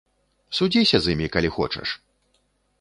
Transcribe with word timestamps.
Судзіся 0.59 0.97
з 1.05 1.15
імі, 1.15 1.27
калі 1.37 1.53
хочаш! 1.61 1.95